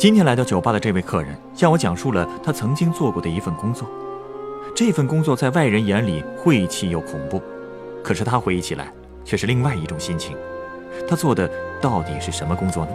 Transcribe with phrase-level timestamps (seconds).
[0.00, 3.86] 今天来到酒吧的这位客人向我讲述了他曾经做过的一份工作。
[4.74, 7.42] 这份工作在外人眼里晦气又恐怖，
[8.02, 8.90] 可是他回忆起来
[9.26, 10.34] 却是另外一种心情。
[11.06, 11.46] 他做的
[11.82, 12.92] 到底是什么工作呢？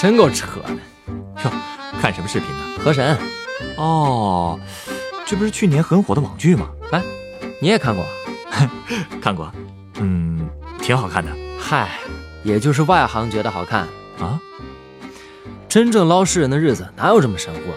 [0.00, 0.70] 真够扯的！
[1.44, 1.50] 哟，
[2.00, 2.62] 看什么视频呢？
[2.78, 3.18] 河神，
[3.76, 4.58] 哦，
[5.26, 6.68] 这不是去年很火的网剧吗？
[6.92, 7.02] 哎，
[7.60, 8.04] 你也看过？
[9.20, 9.52] 看过，
[9.98, 10.48] 嗯，
[10.80, 11.32] 挺好看的。
[11.58, 11.98] 嗨，
[12.44, 13.88] 也就是外行觉得好看
[14.20, 14.40] 啊。
[15.68, 17.76] 真正捞尸人的日子哪有这么神乎啊？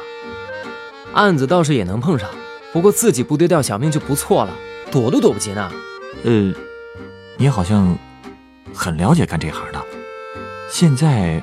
[1.13, 2.29] 案子倒是也能碰上，
[2.71, 4.53] 不过自己不丢掉小命就不错了，
[4.91, 5.71] 躲都躲不及呢。
[6.23, 6.53] 呃，
[7.37, 7.97] 你好像
[8.75, 9.83] 很了解干这行的，
[10.69, 11.41] 现在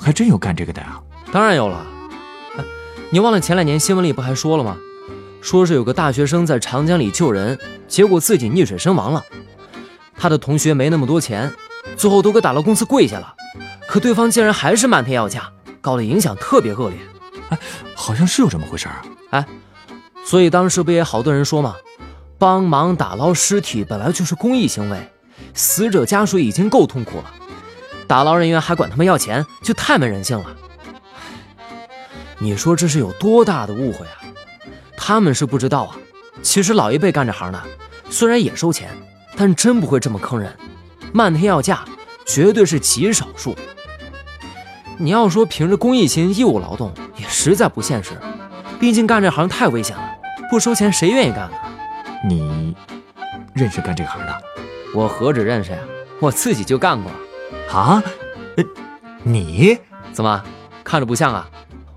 [0.00, 1.00] 还真有干这个的啊？
[1.30, 1.86] 当然有了。
[2.56, 2.64] 哎，
[3.10, 4.76] 你忘了前两年新闻里不还说了吗？
[5.42, 9.24] 说是有个大学生在长江里救人，结果自己溺水身亡了。
[10.16, 11.50] 他的同学没那么多钱，
[11.96, 13.34] 最后都给打捞公司跪下了，
[13.88, 16.98] 可对方竟然还是漫天要价，搞得影响特别恶劣。
[17.48, 17.58] 哎，
[17.94, 19.02] 好像是有这么回事啊。
[19.30, 19.46] 哎，
[20.24, 21.74] 所以当时不也好多人说吗？
[22.38, 24.98] 帮忙打捞尸体本来就是公益行为，
[25.54, 27.24] 死者家属已经够痛苦了，
[28.10, 30.46] 打捞人员还管他们要钱，就太没人性了。
[32.40, 34.18] 你说这是有多大的误会啊？
[34.96, 35.96] 他们是不知道啊，
[36.42, 37.62] 其实老一辈干这行的，
[38.10, 38.90] 虽然也收钱，
[39.36, 40.52] 但真不会这么坑人，
[41.12, 41.84] 漫天要价，
[42.26, 43.54] 绝对是极少数。
[44.98, 48.18] 你要说凭着公益心义务劳动，也实在不现实，
[48.80, 50.02] 毕竟干这行太危险了，
[50.50, 51.56] 不收钱谁愿意干呢？
[52.28, 52.74] 你
[53.54, 54.42] 认识干这行的？
[54.96, 55.78] 我何止认识呀，
[56.18, 57.08] 我自己就干过。
[57.78, 58.02] 啊？
[58.56, 58.64] 呃，
[59.22, 59.78] 你
[60.12, 60.44] 怎么
[60.82, 61.48] 看着不像啊？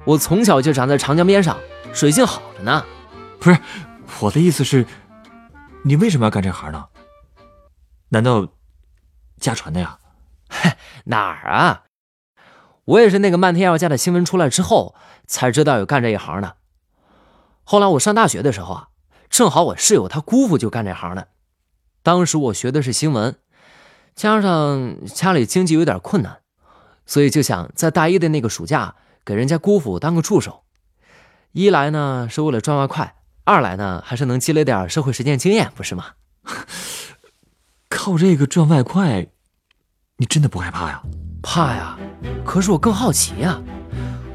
[0.05, 1.57] 我从小就长在长江边上，
[1.93, 2.85] 水性好着呢。
[3.39, 3.57] 不是，
[4.19, 4.85] 我的意思是，
[5.83, 6.87] 你为什么要干这行呢？
[8.09, 8.47] 难道
[9.39, 9.97] 家传的呀？
[10.49, 10.71] 嘿，
[11.05, 11.83] 哪儿啊？
[12.85, 14.93] 我也是那个漫天要价的新闻出来之后
[15.25, 16.57] 才知道有干这一行的。
[17.63, 18.87] 后来我上大学的时候啊，
[19.29, 21.29] 正好我室友他姑父就干这行的。
[22.03, 23.37] 当时我学的是新闻，
[24.15, 26.37] 加上家里经济有点困难，
[27.05, 30.63] 所以就想在大一的那个暑假给人家姑父当个助手。
[31.51, 36.05] 一来呢是为了赚外快，二来呢还是能积累点社会实践经验，不是吗？
[37.89, 39.27] 靠这个赚外快，
[40.17, 41.01] 你真的不害怕呀？
[41.41, 41.97] 怕呀，
[42.45, 43.61] 可是我更好奇呀，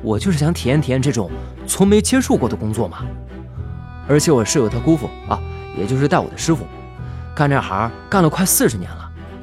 [0.03, 1.31] 我就是想体验体验这种
[1.67, 3.07] 从没接触过的工作嘛。
[4.09, 5.39] 而且我室友他姑父啊，
[5.77, 6.67] 也就是带我的师傅，
[7.35, 8.98] 干这行干了快四十年了，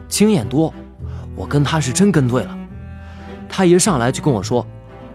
[0.07, 0.73] 经验多，
[1.35, 2.57] 我跟他是真跟对了。
[3.49, 4.65] 他一上来就跟我说，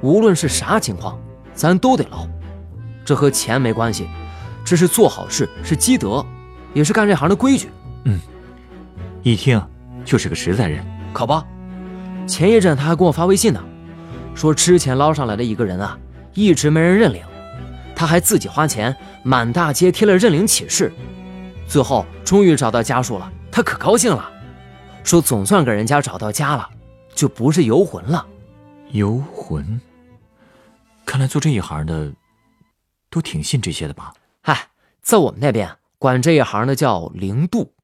[0.00, 1.18] 无论是啥情况，
[1.54, 2.26] 咱都得捞，
[3.04, 4.08] 这和钱没关系，
[4.64, 6.24] 这是做好事，是积德，
[6.72, 7.68] 也是干这行的规矩。
[8.04, 8.18] 嗯，
[9.22, 9.62] 一听
[10.04, 11.42] 就是个实在人，可不。
[12.26, 13.62] 前一阵他还给我发微信呢，
[14.34, 15.98] 说之前捞上来的一个人啊，
[16.32, 17.22] 一直没人认领，
[17.94, 20.92] 他还自己花钱满大街贴了认领启事，
[21.66, 24.30] 最后终于找到家属了，他可高兴了，
[25.02, 26.70] 说总算给人家找到家了，
[27.14, 28.26] 就不是游魂了。
[28.92, 29.80] 游魂？
[31.04, 32.12] 看来做这一行的
[33.08, 34.14] 都挺信这些的吧？
[34.42, 34.68] 嗨，
[35.02, 37.74] 在我们那边管这一行的叫灵度，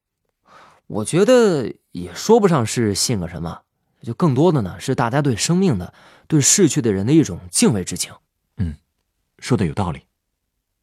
[0.86, 3.62] 我觉得也说不上是信个什么。
[4.02, 5.92] 就更多的呢，是大家对生命的、
[6.28, 8.12] 对逝去的人的一种敬畏之情。
[8.58, 8.76] 嗯，
[9.40, 10.02] 说的有道理。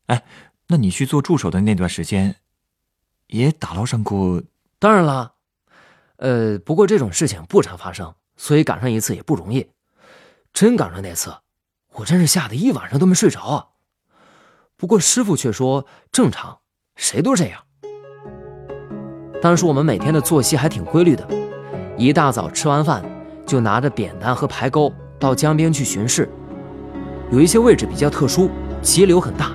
[0.07, 0.23] 哎，
[0.67, 2.35] 那你去做助手的那段时间，
[3.27, 4.43] 也打捞上过？
[4.79, 5.32] 当然了，
[6.23, 9.67] 呃，不过这种事情不常发生，所以赶上一次也不容易。
[10.53, 11.33] 真赶上那次，
[11.95, 13.65] 我真是吓得一晚上都没睡着啊。
[14.77, 16.59] 不过师傅却说正常，
[16.95, 17.59] 谁都这样。
[19.41, 21.27] 当时我们每天的作息还挺规律的。
[21.97, 23.03] 一大早吃完饭，
[23.45, 26.29] 就拿着扁担和排钩到江边去巡视。
[27.33, 28.49] 有一些位置比较特殊，
[28.81, 29.51] 急流很大，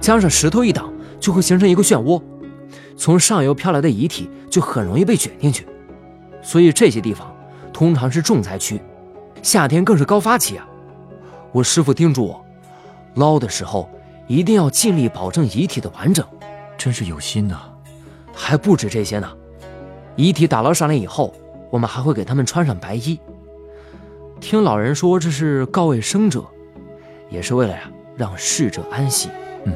[0.00, 2.22] 加上石头一挡，就会形成一个漩涡，
[2.96, 5.66] 从上游飘来的遗体就很容易被卷进去。
[6.42, 7.34] 所以这些地方
[7.72, 8.80] 通常是重灾区，
[9.42, 10.66] 夏天更是高发期啊。
[11.52, 12.44] 我师傅叮嘱我，
[13.14, 13.88] 捞的时候
[14.26, 16.26] 一定要尽力保证遗体的完整。
[16.76, 17.60] 真是有心呐！
[18.34, 19.30] 还不止这些呢，
[20.16, 21.32] 遗体打捞上来以后，
[21.70, 23.20] 我们还会给他们穿上白衣。
[24.40, 26.44] 听老人说，这是告慰生者，
[27.30, 27.82] 也是为了呀
[28.16, 29.28] 让逝者安息。
[29.64, 29.72] 嗯，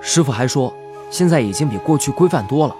[0.00, 0.74] 师傅还说，
[1.10, 2.76] 现在已经比过去规范多了。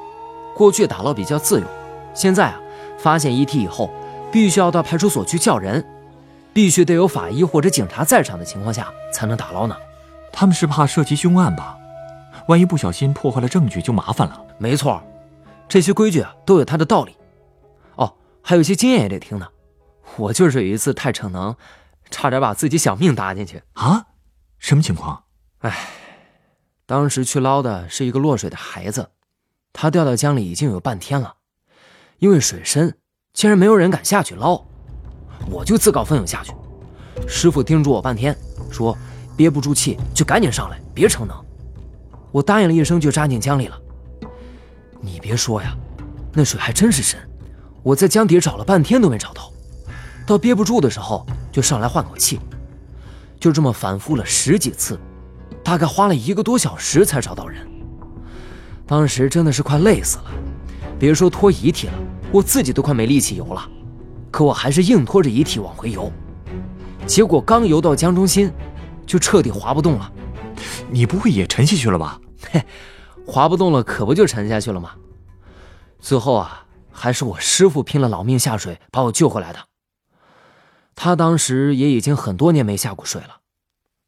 [0.55, 1.67] 过去打捞比较自由，
[2.13, 2.61] 现在啊，
[3.07, 3.89] 发现遗体以后，
[4.33, 5.87] 必须要到派出所去叫人，
[6.53, 9.77] 必须得有法医或者警察在场的情况下才能打捞呢。
[10.33, 11.79] 他们是怕涉及凶案吧？
[12.49, 14.45] 万一不小心破坏了证据，就麻烦了。
[14.59, 15.01] 没错，
[15.69, 17.17] 这些规矩啊都有它的道理。
[17.95, 18.13] 哦，
[18.43, 19.47] 还有一些经验也得听呢。
[20.17, 21.55] 我就是有一次太逞能，
[22.11, 24.07] 差点把自己小命搭进去啊！
[24.59, 25.23] 什么情况？
[25.61, 25.73] 哎，
[26.87, 29.11] 当时去捞的是一个落水的孩子。
[29.73, 31.37] 他掉到江里已经有半天了，
[32.19, 32.95] 因为水深，
[33.33, 34.63] 竟然没有人敢下去捞，
[35.51, 36.53] 我就自告奋勇下去。
[37.27, 38.37] 师傅叮嘱我半天，
[38.71, 38.97] 说
[39.37, 41.37] 憋不住气就赶紧上来，别逞能。
[42.33, 43.79] 我答应了一声，就扎进江里了。
[45.01, 45.77] 你别说呀，
[46.33, 47.19] 那水还真是深，
[47.83, 49.53] 我在江底找了半天都没找到，
[50.27, 52.41] 到憋不住的时候就上来换口气，
[53.39, 54.99] 就这么反复了十几次，
[55.63, 57.67] 大概花了一个多小时才找到人。
[58.87, 60.31] 当时真的是快累死了，
[60.99, 61.95] 别说拖遗体了，
[62.33, 63.69] 我自己都快没力气游了。
[64.31, 66.11] 可我还是硬拖着遗体往回游，
[67.07, 68.53] 结果刚游到江中心，
[69.07, 70.13] 就彻底滑不动了。
[70.91, 72.21] 你不会也沉下去了吧？
[72.51, 72.63] 嘿，
[73.27, 74.95] 滑不动了，可不就沉下去了吗？
[75.99, 79.67] 最后啊，还是我师傅拼了老命下水把我救回来的。
[80.95, 83.41] 他当时也已经很多年没下过水了，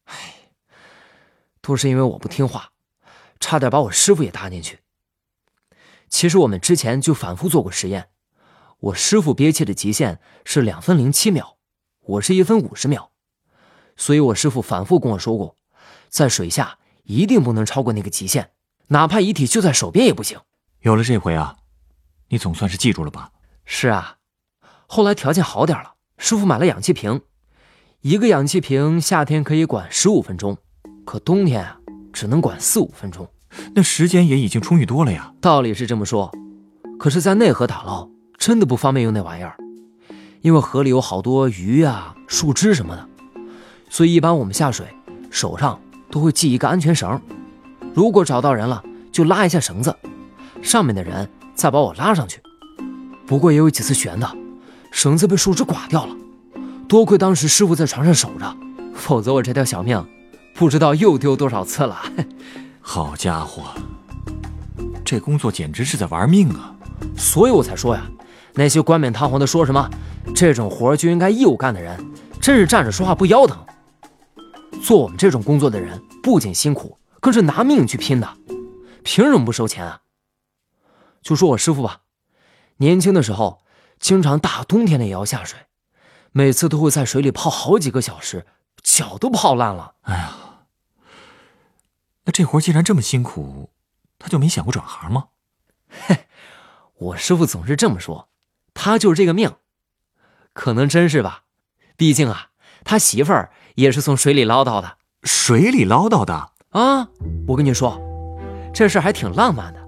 [0.05, 0.15] 唉，
[1.61, 2.69] 都是因为我不听话。
[3.39, 4.79] 差点把我师傅也搭进去。
[6.09, 8.09] 其实我们之前就反复做过实验，
[8.79, 11.57] 我师傅憋气的极限是两分零七秒，
[12.01, 13.11] 我是一分五十秒，
[13.95, 15.55] 所以我师傅反复跟我说过，
[16.09, 18.51] 在水下一定不能超过那个极限，
[18.87, 20.39] 哪怕遗体就在手边也不行。
[20.81, 21.57] 有了这回啊，
[22.29, 23.31] 你总算是记住了吧？
[23.65, 24.17] 是啊，
[24.87, 27.21] 后来条件好点了，师傅买了氧气瓶，
[28.01, 30.57] 一个氧气瓶夏天可以管十五分钟，
[31.05, 31.75] 可冬天啊。
[32.11, 33.25] 只能管四五分钟，
[33.73, 35.33] 那时间也已经充裕多了呀。
[35.41, 36.31] 道理是这么说，
[36.97, 39.55] 可是，在内河打捞真的不方便用那玩意儿，
[40.41, 43.07] 因为河里有好多鱼啊、树枝什么的，
[43.89, 44.87] 所以一般我们下水
[45.29, 45.79] 手上
[46.11, 47.19] 都会系一个安全绳。
[47.93, 49.95] 如果找到人了，就拉一下绳子，
[50.61, 52.39] 上面的人再把我拉上去。
[53.25, 54.29] 不过也有几次悬的，
[54.91, 56.15] 绳子被树枝刮掉了，
[56.87, 58.55] 多亏当时师傅在船上守着，
[58.93, 60.05] 否则我这条小命。
[60.55, 61.97] 不知道又丢多少次了，
[62.91, 63.65] 好家伙，
[65.05, 66.75] 这工作简直是在玩命啊！
[67.15, 68.01] 所以我才说呀，
[68.55, 69.87] 那些冠冕堂皇的说什么
[70.35, 72.03] 这种活就应该义务干的人，
[72.41, 73.63] 真是站着说话不腰疼。
[74.81, 78.27] 做我们这种工作的人，不仅辛苦，更是拿命去拼的，
[79.03, 80.01] 凭什么不收钱啊？
[81.21, 81.99] 就说我师傅吧，
[82.77, 83.59] 年轻的时候，
[83.99, 85.59] 经常大冬天的也要下水，
[86.31, 88.47] 每次都会在水里泡好几个小时，
[88.81, 89.93] 脚都泡烂了。
[90.01, 90.31] 哎呀！
[92.29, 93.71] 那这活既然这么辛苦，
[94.19, 95.29] 他就没想过转行吗？
[95.89, 96.27] 嘿，
[96.93, 98.29] 我师傅总是这么说，
[98.75, 99.51] 他就是这个命，
[100.53, 101.45] 可能真是吧。
[101.97, 102.49] 毕竟啊，
[102.83, 104.97] 他媳妇儿也是从水里捞到的。
[105.23, 107.09] 水里捞到的啊！
[107.47, 107.99] 我跟你说，
[108.71, 109.79] 这事还挺浪漫的。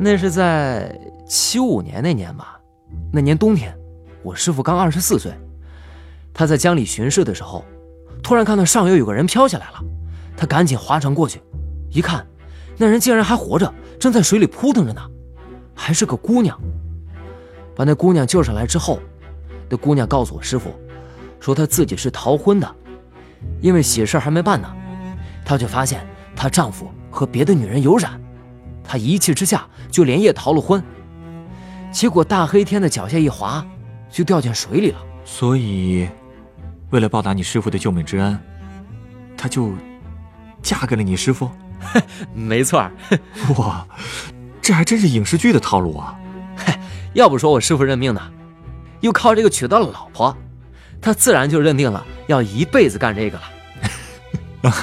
[0.00, 0.98] 那是在
[1.28, 2.58] 七五年那年吧，
[3.12, 3.76] 那年冬天，
[4.22, 5.30] 我师傅刚二十四岁，
[6.32, 7.62] 他在江里巡视的时候，
[8.22, 9.82] 突然看到上游有个人飘下来了。
[10.36, 11.40] 他赶紧划船过去，
[11.90, 12.26] 一看，
[12.76, 15.00] 那人竟然还活着，正在水里扑腾着呢，
[15.74, 16.58] 还是个姑娘。
[17.74, 19.00] 把那姑娘救上来之后，
[19.68, 20.74] 那姑娘告诉我师傅，
[21.40, 22.74] 说她自己是逃婚的，
[23.60, 24.68] 因为喜事还没办呢，
[25.44, 28.20] 她就发现她丈夫和别的女人有染，
[28.82, 30.82] 她一气之下就连夜逃了婚，
[31.92, 33.64] 结果大黑天的脚下一滑，
[34.10, 34.98] 就掉进水里了。
[35.24, 36.08] 所以，
[36.90, 38.38] 为了报答你师傅的救命之恩，
[39.36, 39.70] 她就。
[40.62, 41.50] 嫁给了你师傅，
[42.32, 42.88] 没错
[43.58, 43.86] 哇，
[44.60, 46.16] 这还真是影视剧的套路啊！
[46.56, 46.72] 嘿，
[47.14, 48.22] 要不说我师傅认命呢，
[49.00, 50.36] 又靠这个娶到了老婆，
[51.00, 54.70] 他自然就认定了要一辈子干这个了。
[54.70, 54.74] 啊，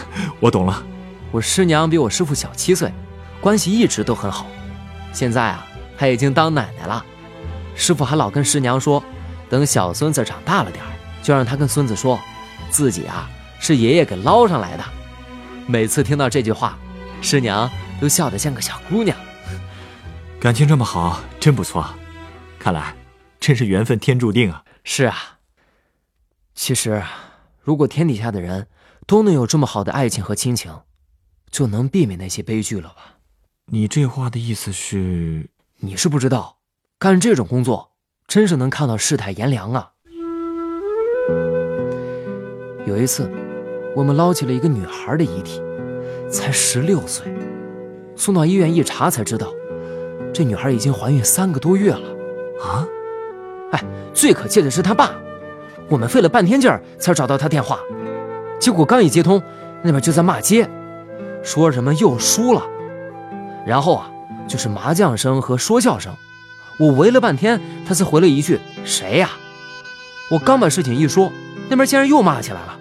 [0.42, 0.84] 我懂了。
[1.32, 2.92] 我师娘比我师傅小七岁，
[3.40, 4.46] 关系一直都很好。
[5.14, 5.66] 现在啊，
[5.98, 7.06] 她已经当奶奶了。
[7.76, 9.02] 师傅还老跟师娘说，
[9.50, 10.84] 等小孙子长大了点
[11.24, 12.20] 就让他跟孙子说，
[12.70, 14.84] 自己啊是爷爷给捞上来的。
[15.70, 16.80] 每次听到这句话，
[17.22, 17.70] 师娘
[18.02, 19.16] 都笑得像个小姑娘。
[20.40, 21.88] 感情这么好，真不错。
[22.58, 22.96] 看来
[23.40, 24.64] 真是缘分天注定啊！
[24.84, 25.38] 是啊，
[26.56, 27.04] 其实，
[27.62, 28.66] 如果天底下的人
[29.06, 30.76] 都能有这么好的爱情和亲情，
[31.52, 33.20] 就能避免那些悲剧了吧？
[33.68, 35.52] 你这话的意思是？
[35.82, 36.58] 你是不知道，
[36.98, 37.92] 干这种工作
[38.28, 39.92] 真是能看到世态炎凉啊。
[42.88, 43.32] 有一次，
[44.00, 45.62] 我们捞起了一个女孩的遗体，
[46.32, 47.26] 才十六岁，
[48.16, 49.48] 送到医院一查才知道，
[50.34, 52.08] 这女孩已经怀孕三个多月了。
[52.64, 52.88] 啊？
[53.72, 55.12] 哎，最可气的是他爸。
[55.90, 57.78] 我们费了半天劲儿才找到他电话，
[58.58, 59.44] 结果刚一接通，
[59.84, 60.66] 那边就在骂街，
[61.44, 62.66] 说什么又输了，
[63.66, 64.10] 然后啊
[64.48, 66.16] 就是麻将声和说笑声。
[66.80, 69.32] 我围了半天，他才回了一句：“谁呀？”
[70.32, 71.30] 我刚把事情一说，
[71.70, 72.79] 那边竟然又骂起来了，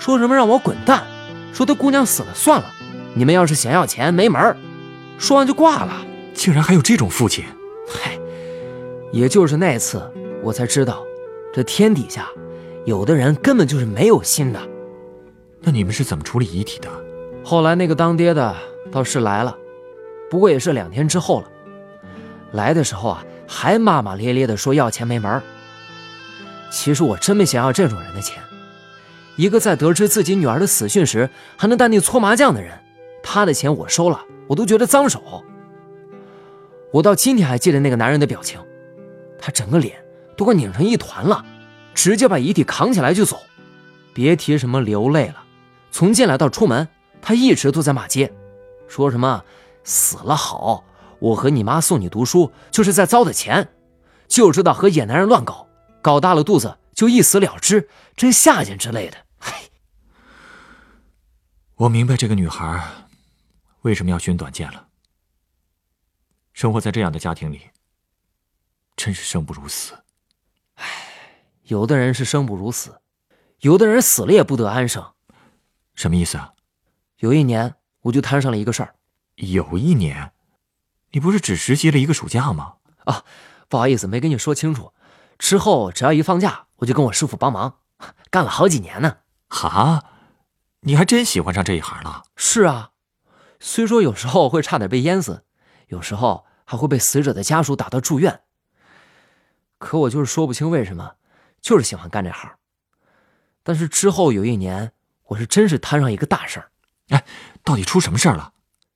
[0.00, 1.04] 说什么让我滚蛋，
[1.52, 2.72] 说他姑娘死了算了，
[3.12, 4.56] 你们要是想要钱没门儿。
[5.18, 5.92] 说完就挂了。
[6.32, 7.44] 竟然还有这种父亲！
[7.86, 8.18] 嗨，
[9.12, 10.02] 也就是那次，
[10.42, 11.04] 我才知道，
[11.52, 12.26] 这天底下。
[12.86, 14.58] 有的人根本就是没有心的。
[15.60, 16.88] 那你们是怎么处理遗体的？
[17.44, 18.56] 后来那个当爹的
[18.90, 19.54] 倒是来了，
[20.30, 21.46] 不过也是两天之后了。
[22.52, 25.42] 来的时候啊，还骂骂咧咧的说要钱没门儿
[26.70, 28.42] 其实我真没想要这种人的钱。
[29.36, 32.78] 一个在得知自己女儿的死讯时还能淡定搓麻将的人，
[33.22, 35.44] 他的钱我收了，我都觉得脏手。
[36.92, 38.60] 我到今天还记得那个男人的表情，
[39.38, 40.02] 他整个脸
[40.36, 41.44] 都快拧成一团了。
[41.92, 43.38] 直接把遗体扛起来就走，
[44.14, 45.42] 别提什么流泪了。
[45.90, 46.86] 从进来到出门，
[47.20, 48.32] 他一直都在骂街，
[48.88, 49.44] 说什么
[49.84, 50.84] 死了好，
[51.18, 53.68] 我和你妈送你读书就是在糟蹋钱，
[54.28, 55.66] 就知道和野男人乱搞，
[56.00, 59.16] 搞大了肚子就一死了之，真下贱之类的。
[59.38, 59.70] 嘿，
[61.76, 63.06] 我明白这个女孩
[63.80, 64.88] 为什么要寻短见了。
[66.52, 67.70] 生活在这样的家庭里，
[68.96, 69.94] 真是生不如死。
[71.62, 73.00] 有的人是生不如死，
[73.60, 75.14] 有的人死了也不得安生。
[75.94, 76.52] 什么意思啊？
[77.20, 78.94] 有一年我就摊上了一个事儿。
[79.36, 80.34] 有一年，
[81.12, 82.74] 你不是只实习了一个暑假吗？
[83.06, 83.24] 啊，
[83.70, 84.92] 不好意思，没跟你说清楚。
[85.38, 87.76] 之后只要一放假，我就跟我师傅帮忙，
[88.30, 89.18] 干了好几年呢。
[89.48, 90.04] 哈，
[90.80, 92.24] 你还真喜欢上这一行了？
[92.36, 92.90] 是啊，
[93.58, 95.44] 虽说有时候会差点被淹死，
[95.88, 98.40] 有时候还会被死者的家属打到住院，
[99.78, 101.14] 可我就是说不清为什么。
[101.60, 102.50] 就是喜欢干这行，
[103.62, 104.92] 但是之后有一年，
[105.26, 106.70] 我是真是摊上一个大事儿。
[107.10, 107.22] 哎，
[107.62, 108.54] 到底出什么事儿了？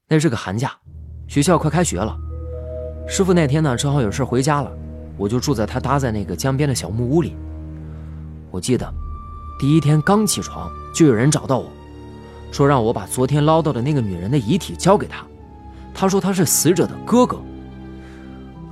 [0.09, 0.79] 那是个寒假，
[1.29, 2.17] 学校快开学了。
[3.07, 4.73] 师傅那天呢，正好有事回家了，
[5.19, 7.37] 我就住在他搭在那个江边的小木屋里。
[8.55, 8.89] 我记得
[9.59, 11.69] 第一天刚起床，就有人找到我，
[12.53, 15.27] 说让我把昨天捞到的那个女人的遗体交给他。
[15.93, 17.37] 他说他是死者的哥哥。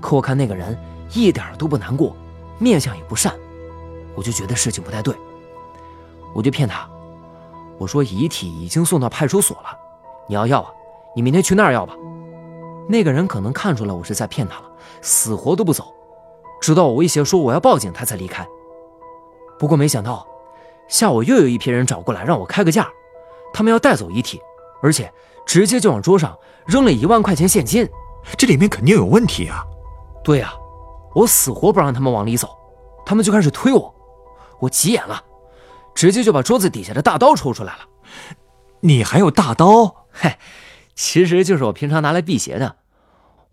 [0.01, 0.79] 可我看那个人
[1.15, 2.15] 一点都不难过，
[2.61, 3.35] 面相也不善。
[4.15, 5.12] 我就觉得事情不太对，
[6.33, 6.89] 我就骗他，
[7.77, 9.77] 我说遗体已经送到派出所了，
[10.29, 10.71] 你要要啊，
[11.17, 11.93] 你明天去那儿要吧。
[12.89, 14.65] 那个人可能看出来我是在骗他了，
[15.01, 15.93] 死活都不走，
[16.61, 18.47] 直到我威胁说我要报警，他才离开。
[19.62, 20.26] 不过没想到，
[20.88, 22.90] 下午又有一批人找过来让我开个价，
[23.54, 24.40] 他们要带走遗体，
[24.83, 25.09] 而且
[25.47, 27.88] 直接就往桌上扔了一万块钱现金，
[28.37, 29.64] 这里面肯定有问题啊！
[30.25, 30.52] 对呀，
[31.14, 32.49] 我死活不让他们往里走，
[33.07, 33.95] 他们就开始推我。
[34.59, 35.23] 我急眼了，
[35.95, 37.83] 直接就把桌子底下的大刀抽出来了。
[38.81, 40.07] 你还有大刀？
[40.11, 40.38] 嘿，
[40.97, 42.78] 其实就是我平常拿来辟邪的。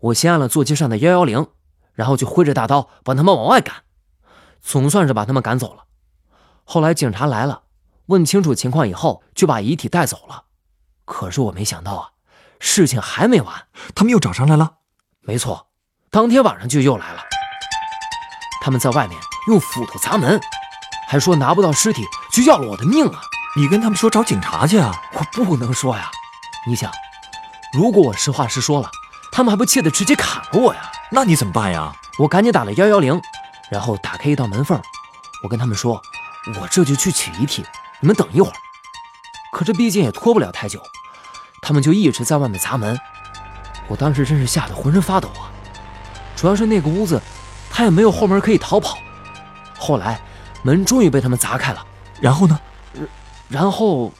[0.00, 1.46] 我先按了座机上的幺幺零，
[1.94, 3.76] 然后就挥着大刀把他们往外赶，
[4.60, 5.84] 总算是把他们赶走了。
[6.72, 7.62] 后来警察来了，
[8.06, 10.44] 问清楚情况以后，就把遗体带走了。
[11.04, 12.10] 可是我没想到啊，
[12.60, 14.74] 事情还没完，他们又找上来了。
[15.22, 15.66] 没错，
[16.12, 17.22] 当天晚上就又来了。
[18.62, 20.40] 他们在外面用斧头砸门。
[21.08, 23.20] 还说拿不到尸体就要了我的命啊！
[23.56, 24.94] 你跟他们说找警察去啊！
[25.14, 26.08] 我不能说呀。
[26.68, 26.88] 你想，
[27.72, 28.88] 如果我实话实说了，
[29.32, 30.92] 他们还不气得直接砍了我呀？
[31.10, 31.92] 那你怎么办呀？
[32.20, 33.20] 我赶紧打了幺幺零，
[33.72, 34.80] 然后打开一道门缝，
[35.42, 36.00] 我跟他们说，
[36.58, 37.64] 我这就去取遗体，
[38.00, 38.54] 你们等一会儿。
[39.52, 40.82] 可这毕竟也拖不了太久，
[41.62, 42.98] 他们就一直在外面砸门。
[43.88, 45.50] 我当时真是吓得浑身发抖啊！
[46.36, 47.20] 主要是那个屋子，
[47.70, 48.98] 他也没有后门可以逃跑。
[49.78, 50.20] 后来。
[50.62, 51.86] 门终于被他们砸开了，
[52.20, 52.60] 然后呢？
[53.48, 54.12] 然后，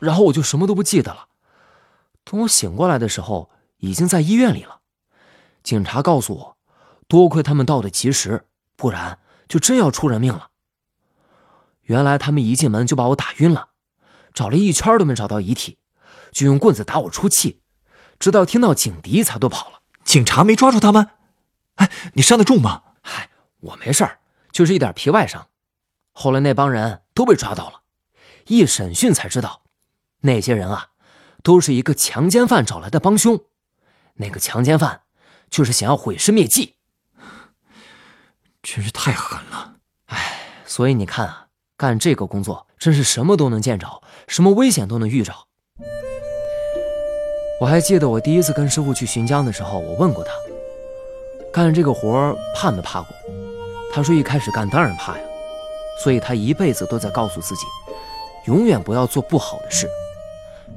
[0.00, 1.26] 然后我就什么都不记得了。
[2.24, 4.80] 等我醒过来的时候，已经在医院里了。
[5.62, 6.56] 警察告诉我，
[7.06, 10.48] 多亏他们到的及时，不然就真要出人命了。
[11.84, 13.70] 原来他们一进门就把我打晕了，
[14.32, 15.78] 找了一圈都没找到遗体，
[16.32, 17.62] 就用棍子打我出气，
[18.18, 19.80] 直到听到警笛才都跑了。
[20.04, 21.10] 警察没抓住他们？
[21.76, 22.82] 哎，你伤得重吗？
[23.02, 24.18] 嗨，我没事儿，
[24.52, 25.48] 就是一点皮外伤。
[26.12, 27.82] 后来那帮人都被抓到了。
[28.46, 29.62] 一审讯才知道，
[30.20, 30.90] 那些人啊，
[31.42, 33.40] 都是一个强奸犯找来的帮凶。
[34.14, 35.02] 那个强奸犯
[35.50, 36.76] 就是想要毁尸灭迹，
[38.62, 39.76] 真是太狠了。
[40.06, 41.43] 哎，所以你看啊，
[41.84, 43.86] 干这个工作真是什么都能见着，
[44.26, 45.34] 什么危险都能遇着。
[47.60, 50.32] 我还记得我第一次跟师傅去巡江的时候，我问过他，
[51.52, 53.14] 干这个活怕没怕过？
[53.92, 55.24] 他说一开始干当然怕呀，
[56.02, 57.66] 所以他一辈子都在告诉自己，
[58.46, 59.86] 永远不要做不好的事。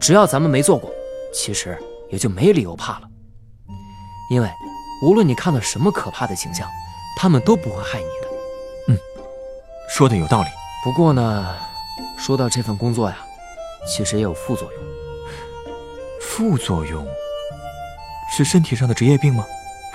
[0.02, 0.92] 只要咱们没做过，
[1.34, 3.08] 其实也就没理由怕了。
[4.30, 4.50] 因为
[5.02, 6.68] 无论你看到什么可怕的景象，
[7.18, 8.28] 他们都不会害你的。
[8.90, 8.98] 嗯，
[9.90, 10.50] 说的有道理。
[10.84, 11.56] 不过呢，
[12.18, 13.18] 说到这份工作呀，
[13.86, 14.82] 其实也有副作用。
[16.22, 17.06] 副作用
[18.32, 19.46] 是身体上的职业病吗？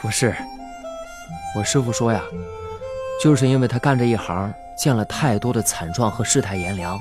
[0.01, 0.35] 不是，
[1.57, 2.21] 我师傅说呀，
[3.23, 7.01] 就是因为他干这一行见了太多的惨状和世态炎凉，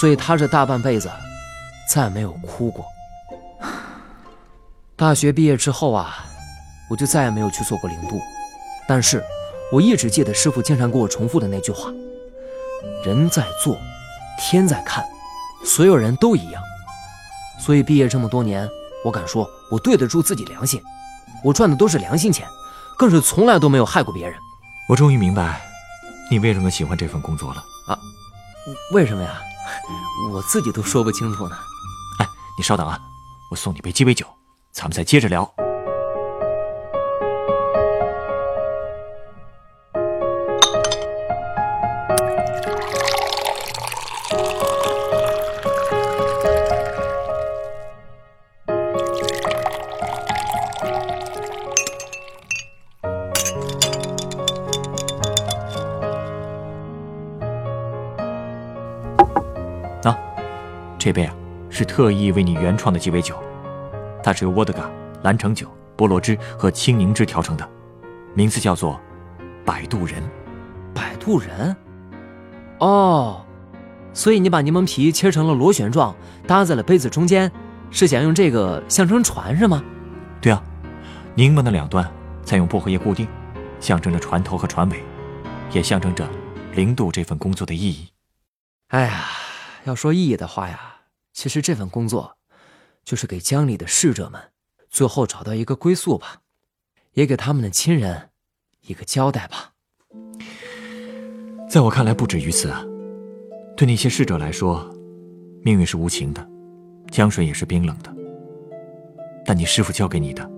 [0.00, 1.10] 所以他这大半辈子
[1.88, 2.84] 再没有哭过。
[4.96, 6.26] 大学毕业之后啊，
[6.90, 8.20] 我就再也没有去做过零度，
[8.88, 9.24] 但是
[9.72, 11.90] 我一直记得师傅经常给我重复的那句话：
[13.04, 13.78] 人在做，
[14.38, 15.04] 天在看，
[15.64, 16.62] 所有人都一样。
[17.58, 18.68] 所以毕业这么多年，
[19.04, 20.82] 我敢说，我对得住自己良心，
[21.42, 22.46] 我赚的都是良心钱，
[22.96, 24.38] 更是从来都没有害过别人。
[24.88, 25.60] 我终于明白，
[26.30, 27.98] 你为什么喜欢这份工作了啊？
[28.92, 29.40] 为什么呀？
[30.32, 31.56] 我自己都说不清楚呢。
[32.20, 32.98] 哎，你稍等啊，
[33.50, 34.26] 我送你杯鸡尾酒，
[34.72, 35.67] 咱们再接着聊。
[61.08, 61.34] 这杯啊，
[61.70, 63.34] 是特意为你原创的鸡尾酒，
[64.22, 64.90] 它是由沃德嘎、
[65.22, 65.66] 蓝橙酒、
[65.96, 67.66] 菠萝汁和青柠汁调成的，
[68.34, 69.00] 名字叫做
[69.64, 70.22] “摆渡人”。
[70.92, 71.74] 摆渡人？
[72.80, 73.42] 哦，
[74.12, 76.14] 所以你把柠檬皮切成了螺旋状，
[76.46, 77.50] 搭在了杯子中间，
[77.90, 79.82] 是想用这个象征船是吗？
[80.42, 80.62] 对啊，
[81.34, 82.06] 柠檬的两端
[82.42, 83.26] 再用薄荷叶固定，
[83.80, 85.02] 象征着船头和船尾，
[85.72, 86.28] 也象征着
[86.74, 88.08] 零度这份工作的意义。
[88.88, 89.24] 哎呀。
[89.84, 90.78] 要说意义的话呀，
[91.38, 92.36] 其实这份工作，
[93.04, 94.42] 就是给江里的逝者们，
[94.90, 96.40] 最后找到一个归宿吧，
[97.12, 98.30] 也给他们的亲人
[98.88, 99.74] 一个交代吧。
[101.70, 102.84] 在我看来，不止于此啊。
[103.76, 104.92] 对那些逝者来说，
[105.62, 106.44] 命运是无情的，
[107.12, 108.12] 江水也是冰冷的。
[109.46, 110.50] 但你师傅教给你的，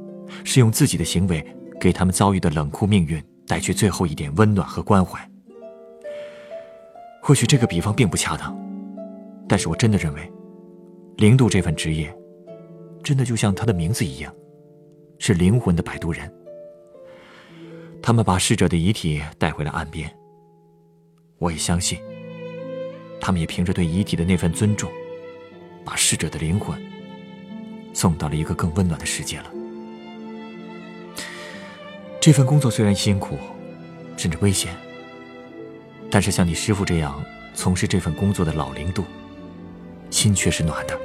[0.47, 1.47] 是用自己的行为，
[1.79, 5.31] 给他们遭遇的冷酷命运带去最后一点温暖和关怀。
[7.21, 8.59] 或许这个比方并不恰当。
[9.47, 10.33] 但是我真的认为，
[11.21, 12.11] 零度这份职业，
[13.05, 14.35] 真的就像他的名字一样，
[15.19, 16.33] 是灵魂的摆渡人。
[18.01, 20.11] 他们把逝者的遗体带回了岸边。
[21.37, 21.99] 我也相信，
[23.21, 24.91] 他们也凭着对遗体的那份尊重，
[25.85, 26.83] 把逝者的灵魂
[27.93, 29.53] 送到了一个更温暖的世界了。
[32.19, 33.37] 这份工作虽然辛苦，
[34.17, 34.75] 甚至危险，
[36.11, 39.05] 但是像你师傅这样从事这份工作的老零度。
[40.11, 41.01] 心却是暖的，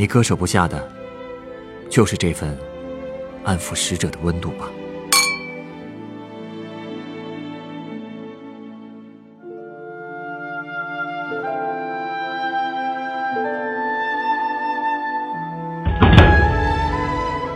[0.00, 0.82] 你割舍不下的，
[1.90, 2.56] 就是这份
[3.44, 4.66] 安抚使者的温度吧。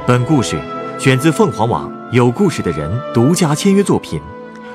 [0.07, 0.61] 本故事
[0.99, 4.21] 选自凤凰网有故事的人独家签约作品，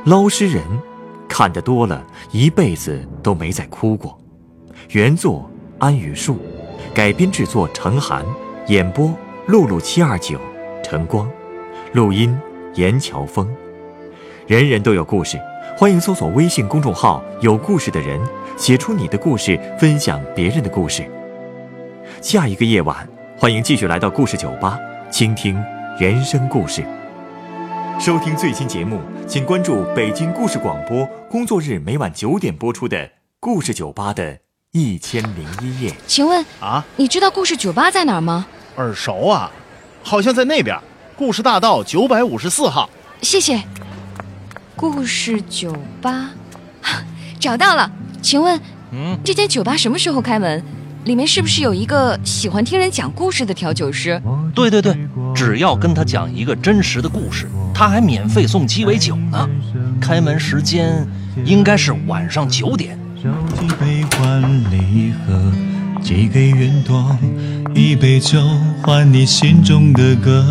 [0.09, 0.63] 《捞尸人》。
[1.27, 4.19] 看得多了，一辈子都没再哭过。
[4.89, 6.39] 原作安雨树，
[6.99, 8.25] 改编制作程寒，
[8.67, 10.37] 演播露露七二九，
[10.83, 11.31] 晨光，
[11.93, 12.37] 录音
[12.73, 13.49] 严乔峰。
[14.47, 15.39] 人人都有故事，
[15.77, 18.19] 欢迎搜索微信公众号“有故事的人”，
[18.59, 21.09] 写出你的故事，分享别人的故事。
[22.19, 23.07] 下一个夜晚，
[23.37, 24.77] 欢迎继续来到故事酒吧，
[25.09, 25.57] 倾听
[25.97, 26.83] 人生故事。
[27.97, 31.07] 收听最新节目，请关注北京故事广播。
[31.29, 32.97] 工作日每晚九点播出的
[33.39, 34.39] 《故事酒吧》的
[34.71, 35.91] 一千零一夜。
[36.05, 38.45] 请问啊，你知道故事酒吧在哪儿吗？
[38.75, 39.51] 耳熟啊，
[40.03, 40.77] 好像在那边，
[41.17, 42.87] 故事大道九百五十四号。
[43.23, 43.63] 谢谢。
[44.75, 46.29] 故事酒吧，
[47.39, 47.91] 找到了。
[48.21, 50.63] 请问，嗯，这间酒吧什么时候开门？
[51.05, 54.21] 里面是不是有一个喜欢听人讲故事的调酒师？
[54.53, 54.95] 对对对，
[55.33, 59.49] 只要跟他讲一个真实的故事，他还免费送鸡尾酒呢。
[59.99, 61.07] 开门时间
[61.43, 62.98] 应该是晚上九点。
[63.21, 65.51] 烧几杯换离合，
[66.01, 67.17] 寄给远方，
[67.75, 68.39] 一杯酒
[68.81, 70.41] 换你心中的歌。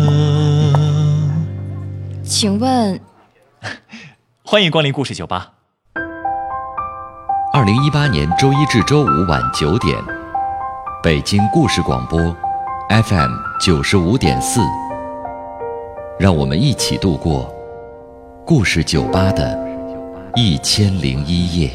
[2.23, 2.99] 请问
[4.43, 5.53] 欢迎光临故事酒吧。
[7.51, 9.97] 二零一八年周一至周五晚九点，
[11.01, 12.19] 北京故事广播
[12.89, 14.61] ，FM 九十五点四。
[16.19, 17.51] 让我们一起度过
[18.45, 19.57] 故事酒吧的
[20.35, 21.71] 一千零一夜。